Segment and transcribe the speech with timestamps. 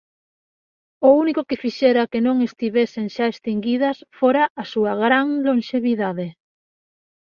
[1.07, 6.27] O único que fixera que non estivesen xa extinguidas fora a súa gran lonxevidade.